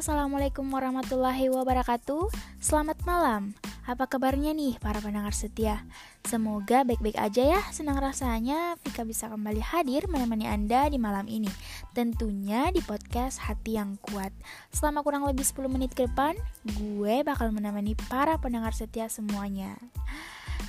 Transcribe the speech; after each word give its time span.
Assalamualaikum 0.00 0.64
warahmatullahi 0.72 1.52
wabarakatuh. 1.52 2.32
Selamat 2.56 2.96
malam. 3.04 3.52
Apa 3.84 4.08
kabarnya 4.08 4.56
nih 4.56 4.80
para 4.80 4.96
pendengar 4.96 5.36
setia? 5.36 5.84
Semoga 6.24 6.88
baik-baik 6.88 7.20
aja 7.20 7.44
ya. 7.44 7.60
Senang 7.68 8.00
rasanya 8.00 8.80
Vika 8.80 9.04
bisa 9.04 9.28
kembali 9.28 9.60
hadir 9.60 10.08
menemani 10.08 10.48
Anda 10.48 10.88
di 10.88 10.96
malam 10.96 11.28
ini. 11.28 11.52
Tentunya 11.92 12.72
di 12.72 12.80
podcast 12.80 13.44
Hati 13.44 13.76
Yang 13.76 14.00
Kuat. 14.00 14.32
Selama 14.72 15.04
kurang 15.04 15.28
lebih 15.28 15.44
10 15.44 15.68
menit 15.68 15.92
ke 15.92 16.08
depan 16.08 16.32
Gue 16.80 17.20
bakal 17.20 17.52
menemani 17.52 17.92
para 18.08 18.40
pendengar 18.40 18.72
setia 18.72 19.12
semuanya. 19.12 19.76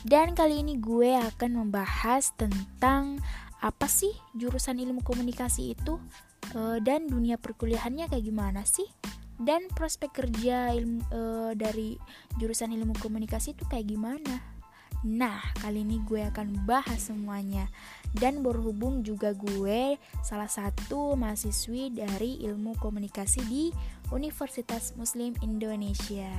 Dan 0.04 0.36
kali 0.36 0.60
ini 0.60 0.76
gue 0.76 1.16
akan 1.16 1.56
membahas 1.56 2.36
tentang 2.36 3.24
Apa 3.64 3.88
sih 3.88 4.12
jurusan 4.36 4.76
ilmu 4.76 5.08
komunikasi 5.08 5.72
itu? 5.72 6.04
Eh, 6.52 6.84
dan 6.84 7.08
dunia 7.08 7.40
perkuliahannya 7.40 8.12
kayak 8.12 8.26
gimana 8.28 8.68
sih? 8.68 8.92
Dan 9.42 9.66
prospek 9.74 10.14
kerja 10.14 10.72
ilmu 10.74 11.02
e, 11.10 11.22
dari 11.58 11.90
jurusan 12.38 12.74
ilmu 12.74 12.94
komunikasi 13.02 13.58
itu 13.58 13.66
kayak 13.66 13.90
gimana. 13.90 14.42
Nah, 15.02 15.42
kali 15.58 15.82
ini 15.82 15.98
gue 16.06 16.22
akan 16.30 16.62
bahas 16.70 17.10
semuanya 17.10 17.66
dan 18.14 18.46
berhubung 18.46 19.02
juga 19.02 19.34
gue 19.34 19.98
salah 20.22 20.46
satu 20.46 21.18
mahasiswi 21.18 21.90
dari 21.90 22.38
ilmu 22.46 22.78
komunikasi 22.78 23.42
di 23.50 23.64
Universitas 24.14 24.94
Muslim 24.94 25.34
Indonesia. 25.42 26.30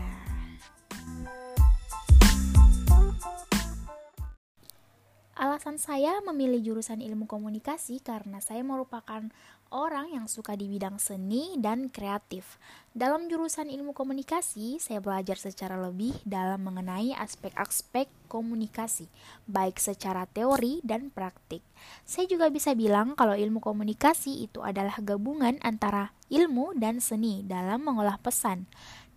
Alasan 5.33 5.81
saya 5.81 6.21
memilih 6.29 6.61
jurusan 6.61 7.01
ilmu 7.01 7.25
komunikasi 7.25 8.05
karena 8.05 8.45
saya 8.45 8.61
merupakan 8.61 9.33
orang 9.73 10.13
yang 10.13 10.29
suka 10.29 10.53
di 10.53 10.69
bidang 10.69 11.01
seni 11.01 11.57
dan 11.57 11.89
kreatif. 11.89 12.61
Dalam 12.93 13.33
jurusan 13.33 13.73
ilmu 13.73 13.97
komunikasi, 13.97 14.77
saya 14.77 15.01
belajar 15.01 15.41
secara 15.41 15.81
lebih 15.81 16.13
dalam 16.29 16.61
mengenai 16.61 17.17
aspek-aspek 17.17 18.13
komunikasi, 18.29 19.09
baik 19.49 19.81
secara 19.81 20.29
teori 20.29 20.85
dan 20.85 21.09
praktik. 21.09 21.65
Saya 22.05 22.29
juga 22.29 22.53
bisa 22.53 22.77
bilang 22.77 23.17
kalau 23.17 23.33
ilmu 23.33 23.65
komunikasi 23.65 24.45
itu 24.45 24.61
adalah 24.61 25.01
gabungan 25.01 25.57
antara 25.65 26.13
ilmu 26.29 26.77
dan 26.77 27.01
seni 27.01 27.41
dalam 27.41 27.89
mengolah 27.89 28.21
pesan. 28.21 28.69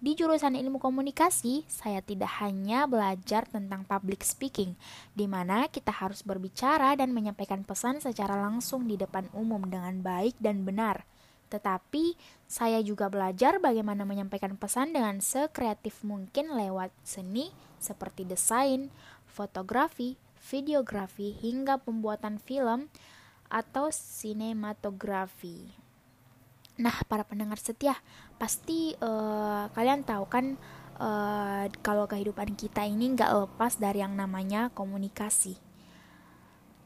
Di 0.05 0.13
jurusan 0.13 0.53
ilmu 0.53 0.77
komunikasi, 0.77 1.65
saya 1.65 1.97
tidak 1.97 2.29
hanya 2.37 2.85
belajar 2.85 3.49
tentang 3.49 3.81
public 3.89 4.21
speaking, 4.21 4.77
di 5.17 5.25
mana 5.25 5.65
kita 5.65 5.89
harus 5.89 6.21
berbicara 6.21 6.93
dan 6.93 7.09
menyampaikan 7.09 7.65
pesan 7.65 7.97
secara 7.97 8.37
langsung 8.37 8.85
di 8.85 9.01
depan 9.01 9.25
umum 9.33 9.65
dengan 9.65 10.05
baik 10.05 10.37
dan 10.37 10.61
benar. 10.61 11.09
Tetapi, 11.49 12.13
saya 12.45 12.85
juga 12.85 13.09
belajar 13.09 13.57
bagaimana 13.57 14.05
menyampaikan 14.05 14.53
pesan 14.61 14.93
dengan 14.93 15.25
sekreatif 15.25 16.05
mungkin 16.05 16.53
lewat 16.53 16.93
seni 17.01 17.49
seperti 17.81 18.29
desain, 18.29 18.93
fotografi, 19.25 20.21
videografi, 20.37 21.33
hingga 21.33 21.81
pembuatan 21.81 22.37
film 22.37 22.93
atau 23.49 23.89
sinematografi. 23.89 25.84
Nah, 26.75 26.95
para 27.07 27.23
pendengar 27.23 27.55
setia, 27.55 27.95
pasti 28.35 28.91
uh, 28.99 29.71
kalian 29.71 30.03
tahu 30.03 30.27
kan 30.27 30.59
uh, 30.99 31.71
kalau 31.79 32.03
kehidupan 32.03 32.59
kita 32.59 32.83
ini 32.83 33.15
nggak 33.15 33.31
lepas 33.31 33.79
dari 33.79 34.03
yang 34.03 34.19
namanya 34.19 34.67
komunikasi. 34.75 35.55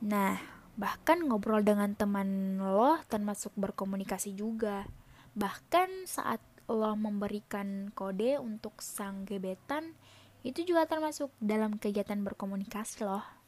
Nah, 0.06 0.38
bahkan 0.78 1.26
ngobrol 1.26 1.66
dengan 1.66 1.98
teman 1.98 2.62
lo 2.62 3.02
termasuk 3.10 3.50
berkomunikasi 3.58 4.38
juga. 4.38 4.86
Bahkan 5.34 6.06
saat 6.06 6.40
lo 6.70 6.94
memberikan 6.94 7.90
kode 7.98 8.38
untuk 8.38 8.86
sang 8.86 9.26
gebetan, 9.26 9.98
itu 10.46 10.70
juga 10.70 10.86
termasuk 10.86 11.34
dalam 11.42 11.82
kegiatan 11.82 12.22
berkomunikasi 12.22 13.04
loh. 13.10 13.39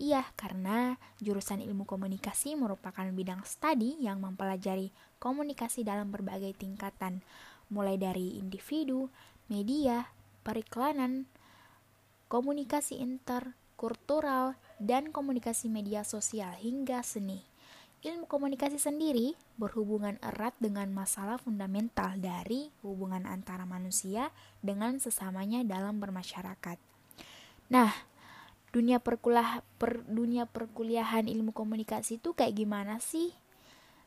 Iya, 0.00 0.24
karena 0.40 0.96
jurusan 1.20 1.60
ilmu 1.60 1.84
komunikasi 1.84 2.56
merupakan 2.56 3.04
bidang 3.12 3.44
studi 3.44 4.00
yang 4.00 4.24
mempelajari 4.24 4.88
komunikasi 5.20 5.84
dalam 5.84 6.08
berbagai 6.08 6.56
tingkatan, 6.56 7.20
mulai 7.68 8.00
dari 8.00 8.40
individu, 8.40 9.12
media, 9.52 10.08
periklanan, 10.42 11.28
komunikasi 12.32 13.04
interkultural, 13.04 14.56
dan 14.80 15.12
komunikasi 15.12 15.68
media 15.68 16.02
sosial 16.02 16.56
hingga 16.56 17.04
seni. 17.04 17.44
Ilmu 18.02 18.26
komunikasi 18.26 18.82
sendiri 18.82 19.38
berhubungan 19.54 20.18
erat 20.18 20.58
dengan 20.58 20.90
masalah 20.90 21.38
fundamental 21.38 22.18
dari 22.18 22.74
hubungan 22.82 23.30
antara 23.30 23.62
manusia 23.62 24.34
dengan 24.58 24.98
sesamanya 24.98 25.62
dalam 25.62 26.02
bermasyarakat. 26.02 26.82
Nah, 27.70 27.94
dunia 28.72 28.98
perkuliah 28.98 29.60
per 29.76 30.00
dunia 30.08 30.48
perkuliahan 30.48 31.28
ilmu 31.28 31.52
komunikasi 31.52 32.18
itu 32.18 32.32
kayak 32.32 32.56
gimana 32.56 32.98
sih? 32.98 33.36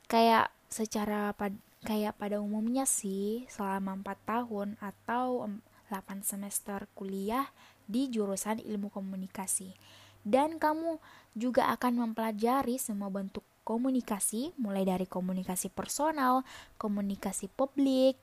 Kayak 0.09 0.49
secara 0.67 1.31
pad, 1.37 1.53
kayak 1.85 2.17
pada 2.17 2.41
umumnya 2.41 2.89
sih 2.89 3.45
selama 3.47 3.93
4 4.01 4.25
tahun 4.25 4.69
atau 4.81 5.45
8 5.93 6.25
semester 6.25 6.89
kuliah 6.97 7.45
di 7.85 8.09
jurusan 8.09 8.57
ilmu 8.57 8.89
komunikasi. 8.89 9.77
Dan 10.25 10.57
kamu 10.57 10.97
juga 11.37 11.69
akan 11.69 12.01
mempelajari 12.01 12.81
semua 12.81 13.13
bentuk 13.13 13.45
komunikasi, 13.61 14.57
mulai 14.57 14.85
dari 14.85 15.05
komunikasi 15.05 15.69
personal, 15.69 16.41
komunikasi 16.81 17.49
publik, 17.53 18.17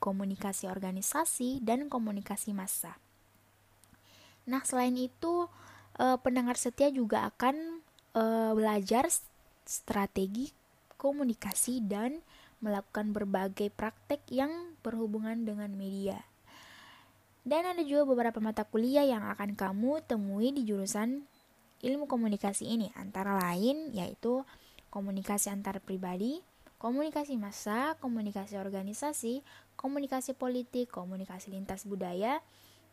komunikasi 0.00 0.68
organisasi, 0.68 1.60
dan 1.60 1.92
komunikasi 1.92 2.56
massa. 2.56 2.96
Nah, 4.46 4.62
selain 4.62 4.94
itu, 4.94 5.50
uh, 5.98 6.18
pendengar 6.22 6.54
setia 6.54 6.88
juga 6.94 7.26
akan 7.28 7.82
uh, 8.14 8.52
belajar 8.54 9.10
strategi 9.66 10.54
komunikasi 10.96 11.82
dan 11.82 12.22
melakukan 12.62 13.12
berbagai 13.12 13.68
praktek 13.74 14.22
yang 14.32 14.74
berhubungan 14.80 15.44
dengan 15.44 15.68
media. 15.76 16.24
Dan 17.46 17.62
ada 17.62 17.82
juga 17.86 18.08
beberapa 18.10 18.42
mata 18.42 18.66
kuliah 18.66 19.06
yang 19.06 19.22
akan 19.30 19.54
kamu 19.54 20.02
temui 20.02 20.50
di 20.50 20.66
jurusan 20.66 21.22
ilmu 21.84 22.10
komunikasi 22.10 22.66
ini, 22.66 22.90
antara 22.98 23.38
lain 23.38 23.94
yaitu 23.94 24.42
komunikasi 24.90 25.52
antar 25.52 25.78
pribadi, 25.78 26.42
komunikasi 26.82 27.38
massa, 27.38 27.94
komunikasi 28.02 28.58
organisasi, 28.58 29.46
komunikasi 29.78 30.34
politik, 30.34 30.90
komunikasi 30.90 31.54
lintas 31.54 31.86
budaya, 31.86 32.42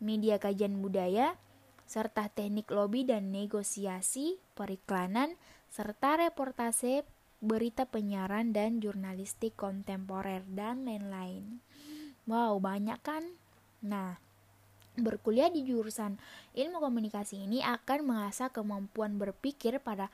media 0.03 0.35
kajian 0.37 0.83
budaya, 0.83 1.39
serta 1.87 2.27
teknik 2.27 2.67
lobby 2.67 3.07
dan 3.07 3.31
negosiasi, 3.31 4.37
periklanan, 4.53 5.39
serta 5.71 6.19
reportase, 6.19 7.07
berita 7.43 7.87
penyiaran 7.87 8.51
dan 8.55 8.79
jurnalistik 8.79 9.55
kontemporer 9.55 10.43
dan 10.51 10.83
lain-lain. 10.83 11.63
Wow, 12.23 12.59
banyak 12.63 12.99
kan? 13.03 13.23
Nah, 13.83 14.15
berkuliah 14.95 15.51
di 15.51 15.67
jurusan 15.67 16.21
ilmu 16.55 16.77
komunikasi 16.79 17.43
ini 17.43 17.59
akan 17.59 18.05
mengasah 18.05 18.53
kemampuan 18.53 19.17
berpikir 19.17 19.81
pada 19.81 20.07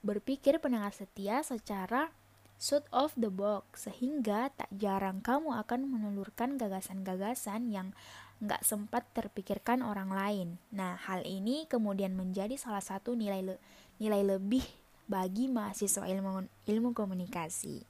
berpikir 0.00 0.56
pendengar 0.62 0.96
setia 0.96 1.44
secara 1.44 2.08
shoot 2.56 2.84
of 2.88 3.12
the 3.20 3.28
box 3.28 3.88
sehingga 3.90 4.48
tak 4.56 4.70
jarang 4.72 5.20
kamu 5.20 5.56
akan 5.60 5.90
menelurkan 5.92 6.56
gagasan-gagasan 6.56 7.68
yang 7.68 7.92
nggak 8.40 8.64
sempat 8.64 9.04
terpikirkan 9.12 9.84
orang 9.84 10.10
lain. 10.10 10.48
Nah, 10.72 10.96
hal 10.96 11.28
ini 11.28 11.68
kemudian 11.68 12.16
menjadi 12.16 12.56
salah 12.56 12.80
satu 12.80 13.12
nilai 13.12 13.44
le 13.44 13.56
nilai 14.00 14.24
lebih 14.24 14.64
bagi 15.04 15.52
mahasiswa 15.52 16.08
ilmu 16.08 16.48
ilmu 16.64 16.90
komunikasi. 16.96 17.84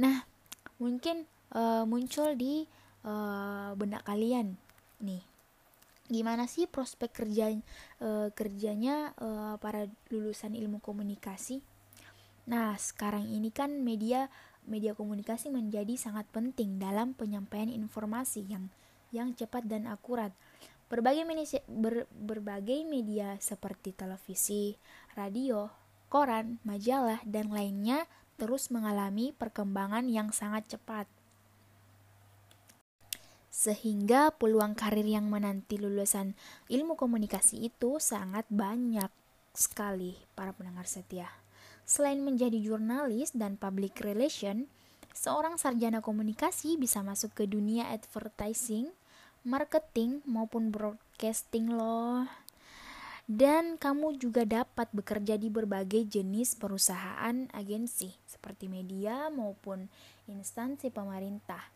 Nah, 0.00 0.24
mungkin 0.80 1.28
uh, 1.52 1.84
muncul 1.84 2.32
di 2.34 2.64
uh, 3.04 3.76
benak 3.76 4.08
kalian 4.08 4.56
nih. 5.04 5.20
Gimana 6.04 6.44
sih 6.44 6.68
prospek 6.68 7.12
kerja 7.12 7.52
uh, 8.00 8.28
kerjanya 8.32 9.12
uh, 9.20 9.56
para 9.60 9.88
lulusan 10.08 10.56
ilmu 10.56 10.80
komunikasi? 10.80 11.60
Nah, 12.44 12.76
sekarang 12.76 13.24
ini 13.28 13.48
kan 13.48 13.80
media 13.80 14.28
media 14.64 14.96
komunikasi 14.96 15.52
menjadi 15.52 15.96
sangat 15.96 16.24
penting 16.32 16.80
dalam 16.80 17.12
penyampaian 17.12 17.68
informasi 17.68 18.48
yang 18.48 18.72
yang 19.14 19.30
cepat 19.38 19.62
dan 19.70 19.86
akurat. 19.86 20.34
Berbagai 20.90 21.22
media, 21.22 21.62
ber, 21.70 22.10
berbagai 22.10 22.82
media 22.82 23.38
seperti 23.38 23.94
televisi, 23.94 24.74
radio, 25.14 25.70
koran, 26.10 26.58
majalah, 26.66 27.22
dan 27.22 27.54
lainnya 27.54 28.10
terus 28.34 28.68
mengalami 28.74 29.30
perkembangan 29.30 30.10
yang 30.10 30.34
sangat 30.34 30.74
cepat. 30.74 31.06
Sehingga 33.54 34.34
peluang 34.34 34.74
karir 34.74 35.06
yang 35.06 35.30
menanti 35.30 35.78
lulusan 35.78 36.34
ilmu 36.66 36.98
komunikasi 36.98 37.70
itu 37.70 38.02
sangat 38.02 38.42
banyak 38.50 39.08
sekali 39.54 40.18
para 40.34 40.50
pendengar 40.50 40.90
setia. 40.90 41.30
Selain 41.86 42.18
menjadi 42.18 42.58
jurnalis 42.58 43.30
dan 43.30 43.54
public 43.54 44.02
relation, 44.02 44.66
Seorang 45.14 45.62
sarjana 45.62 46.02
komunikasi 46.02 46.74
bisa 46.74 46.98
masuk 47.06 47.38
ke 47.38 47.46
dunia 47.46 47.86
advertising, 47.94 48.90
marketing, 49.44 50.24
maupun 50.24 50.72
broadcasting 50.72 51.70
loh. 51.70 52.26
Dan 53.24 53.80
kamu 53.80 54.20
juga 54.20 54.44
dapat 54.44 54.92
bekerja 54.92 55.40
di 55.40 55.48
berbagai 55.48 56.04
jenis 56.04 56.60
perusahaan 56.60 57.48
agensi 57.56 58.12
seperti 58.28 58.68
media 58.68 59.32
maupun 59.32 59.88
instansi 60.28 60.92
pemerintah. 60.92 61.72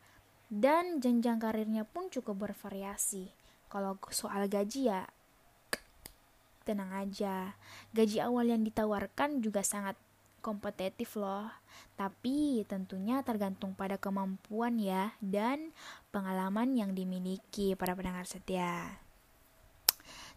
Dan 0.48 1.00
jenjang 1.00 1.40
karirnya 1.40 1.88
pun 1.88 2.12
cukup 2.12 2.48
bervariasi. 2.48 3.32
Kalau 3.68 3.96
soal 4.12 4.48
gaji 4.48 4.92
ya 4.92 5.08
tenang 6.68 6.92
aja. 6.92 7.56
Gaji 7.96 8.20
awal 8.20 8.52
yang 8.52 8.60
ditawarkan 8.60 9.40
juga 9.40 9.64
sangat 9.64 9.96
kompetitif 10.40 11.18
loh. 11.18 11.48
Tapi 11.94 12.62
tentunya 12.66 13.22
tergantung 13.26 13.74
pada 13.74 13.98
kemampuan 13.98 14.78
ya 14.78 15.14
dan 15.18 15.74
pengalaman 16.14 16.74
yang 16.74 16.94
dimiliki 16.94 17.74
para 17.74 17.94
pendengar 17.94 18.26
setia. 18.26 19.02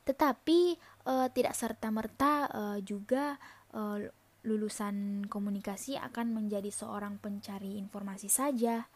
Tetapi 0.01 0.59
e, 1.06 1.13
tidak 1.33 1.53
serta-merta 1.53 2.33
e, 2.50 2.63
juga 2.81 3.38
e, 3.69 4.09
lulusan 4.42 5.30
komunikasi 5.30 6.01
akan 6.01 6.33
menjadi 6.33 6.74
seorang 6.74 7.21
pencari 7.21 7.77
informasi 7.77 8.25
saja. 8.25 8.89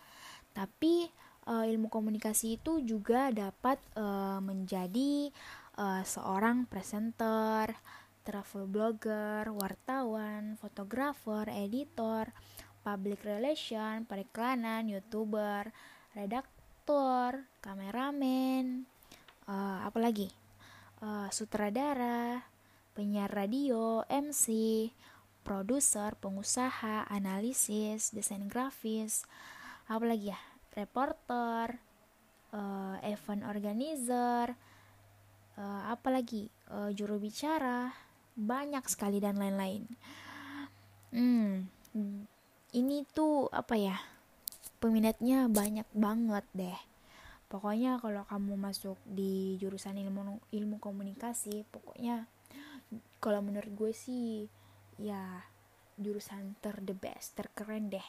Tapi 0.54 1.06
e, 1.46 1.54
ilmu 1.70 1.88
komunikasi 1.94 2.58
itu 2.58 2.82
juga 2.82 3.30
dapat 3.30 3.78
e, 3.94 4.06
menjadi 4.42 5.30
e, 5.78 5.86
seorang 6.02 6.66
presenter, 6.66 7.70
travel 8.26 8.66
blogger, 8.66 9.54
wartawan, 9.54 10.58
fotografer, 10.58 11.46
editor, 11.54 12.34
public 12.82 13.22
relation, 13.22 14.04
periklanan, 14.10 14.90
youtuber, 14.90 15.70
redaktor, 16.18 17.46
kameramen, 17.62 18.90
uh, 19.46 19.86
apa 19.86 19.98
lagi? 20.02 20.34
Uh, 21.06 21.30
sutradara, 21.30 22.42
penyiar 22.98 23.30
radio, 23.30 24.02
MC, 24.10 24.90
produser, 25.46 26.18
pengusaha, 26.18 27.06
analisis, 27.06 28.10
desain 28.10 28.50
grafis, 28.50 29.30
apa 29.86 30.02
lagi 30.02 30.34
ya? 30.34 30.40
Reporter, 30.74 31.78
uh, 32.54 32.98
event 33.06 33.46
organizer, 33.46 34.58
uh, 35.58 35.82
apa 35.94 36.10
lagi? 36.10 36.50
Uh, 36.66 36.90
juru 36.94 37.22
bicara, 37.22 38.05
banyak 38.36 38.84
sekali 38.92 39.24
dan 39.24 39.40
lain-lain. 39.40 39.88
Hmm, 41.16 41.72
ini 42.76 43.08
tuh 43.16 43.48
apa 43.50 43.80
ya? 43.80 43.98
Peminatnya 44.84 45.48
banyak 45.48 45.88
banget 45.96 46.46
deh. 46.52 46.80
Pokoknya 47.48 47.96
kalau 48.04 48.28
kamu 48.28 48.60
masuk 48.60 49.00
di 49.08 49.56
jurusan 49.56 49.96
ilmu 49.96 50.44
ilmu 50.52 50.78
komunikasi, 50.84 51.64
pokoknya 51.72 52.28
kalau 53.24 53.40
menurut 53.40 53.72
gue 53.72 53.92
sih 53.96 54.52
ya 55.00 55.48
jurusan 55.96 56.60
ter 56.60 56.76
the 56.84 56.92
best, 56.92 57.40
terkeren 57.40 57.88
deh. 57.88 58.04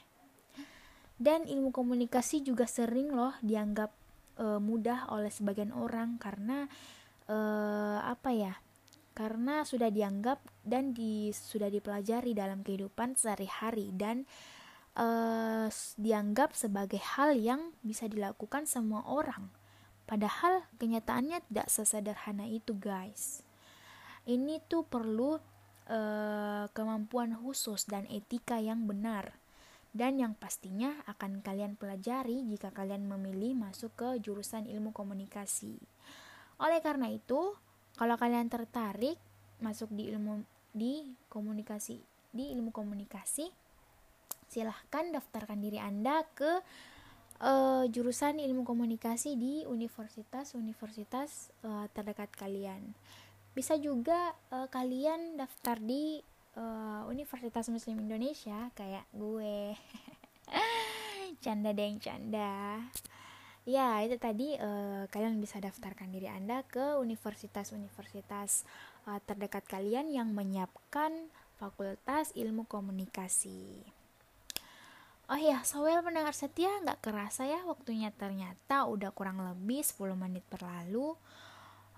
Dan 1.16 1.46
ilmu 1.46 1.70
komunikasi 1.70 2.42
juga 2.42 2.66
sering 2.66 3.14
loh 3.14 3.32
dianggap 3.40 3.94
uh, 4.42 4.60
mudah 4.60 5.08
oleh 5.14 5.30
sebagian 5.30 5.70
orang 5.72 6.18
karena 6.18 6.66
uh, 7.30 8.02
apa 8.02 8.30
ya? 8.34 8.54
Karena 9.16 9.64
sudah 9.64 9.88
dianggap 9.88 10.44
dan 10.60 10.92
di, 10.92 11.32
sudah 11.32 11.72
dipelajari 11.72 12.36
dalam 12.36 12.60
kehidupan 12.60 13.16
sehari-hari 13.16 13.88
dan 13.96 14.28
uh, 14.92 15.72
dianggap 15.96 16.52
sebagai 16.52 17.00
hal 17.00 17.32
yang 17.32 17.72
bisa 17.80 18.04
dilakukan 18.12 18.68
semua 18.68 19.08
orang. 19.08 19.48
Padahal 20.04 20.68
kenyataannya 20.76 21.40
tidak 21.48 21.68
sesederhana 21.72 22.44
itu, 22.44 22.76
guys. 22.76 23.40
Ini 24.28 24.60
tuh 24.68 24.84
perlu 24.84 25.40
uh, 25.88 26.64
kemampuan 26.76 27.32
khusus 27.40 27.88
dan 27.88 28.04
etika 28.12 28.60
yang 28.60 28.84
benar. 28.84 29.32
Dan 29.96 30.20
yang 30.20 30.36
pastinya 30.36 30.92
akan 31.08 31.40
kalian 31.40 31.80
pelajari 31.80 32.44
jika 32.52 32.68
kalian 32.68 33.08
memilih 33.08 33.56
masuk 33.56 33.96
ke 33.96 34.08
jurusan 34.20 34.68
ilmu 34.68 34.92
komunikasi. 34.92 35.80
Oleh 36.60 36.84
karena 36.84 37.08
itu, 37.08 37.56
kalau 37.96 38.16
kalian 38.20 38.52
tertarik 38.52 39.16
masuk 39.60 39.88
di 39.92 40.12
ilmu 40.12 40.44
di 40.76 41.16
komunikasi 41.32 41.96
di 42.32 42.52
ilmu 42.52 42.68
komunikasi 42.68 43.48
silahkan 44.46 45.08
daftarkan 45.10 45.58
diri 45.58 45.80
anda 45.80 46.22
ke 46.36 46.60
uh, 47.40 47.84
jurusan 47.88 48.38
ilmu 48.40 48.62
komunikasi 48.62 49.34
di 49.36 49.64
universitas-universitas 49.66 51.50
uh, 51.66 51.88
terdekat 51.92 52.30
kalian. 52.36 52.94
Bisa 53.56 53.74
juga 53.80 54.36
uh, 54.52 54.68
kalian 54.68 55.40
daftar 55.40 55.80
di 55.80 56.20
uh, 56.60 57.08
Universitas 57.08 57.68
Muslim 57.72 58.04
Indonesia 58.04 58.70
kayak 58.76 59.08
gue. 59.16 59.74
Canda 61.44 61.74
deng 61.74 62.00
canda 62.00 62.80
Ya, 63.66 63.98
itu 64.06 64.14
tadi 64.14 64.54
uh, 64.62 65.10
kalian 65.10 65.42
bisa 65.42 65.58
daftarkan 65.58 66.14
diri 66.14 66.30
Anda 66.30 66.62
ke 66.62 67.02
universitas-universitas 67.02 68.62
uh, 69.10 69.18
terdekat 69.26 69.66
kalian 69.66 70.06
yang 70.06 70.30
menyiapkan 70.30 71.10
Fakultas 71.58 72.30
Ilmu 72.38 72.70
Komunikasi. 72.70 73.82
Oh 75.26 75.34
ya, 75.34 75.66
Sowel 75.66 75.98
pendengar 76.06 76.30
setia 76.30 76.70
nggak 76.86 77.02
kerasa 77.02 77.42
ya 77.50 77.58
waktunya 77.66 78.14
ternyata 78.14 78.86
udah 78.86 79.10
kurang 79.10 79.42
lebih 79.42 79.82
10 79.82 80.14
menit 80.14 80.46
berlalu. 80.46 81.18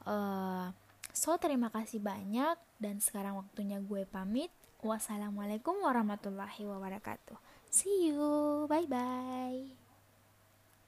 Uh, 0.09 0.73
so, 1.13 1.37
terima 1.37 1.69
kasih 1.69 2.01
banyak 2.01 2.57
dan 2.81 2.97
sekarang 3.05 3.37
waktunya 3.37 3.77
gue 3.85 4.09
pamit. 4.09 4.49
Wassalamualaikum 4.81 5.85
warahmatullahi 5.85 6.65
wabarakatuh. 6.65 7.37
See 7.69 8.09
you. 8.09 8.65
Bye-bye. 8.73 9.88